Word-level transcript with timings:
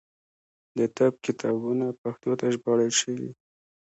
د 0.77 0.79
طب 0.97 1.13
کتابونه 1.25 1.85
پښتو 2.01 2.31
ته 2.39 2.45
ژباړل 2.55 2.91
شوي. 3.01 3.29